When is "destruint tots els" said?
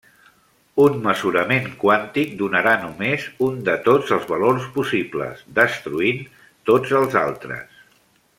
5.61-7.21